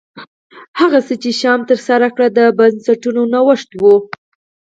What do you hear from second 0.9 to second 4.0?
څه چې شیام ترسره کړل د بنسټونو نوښت و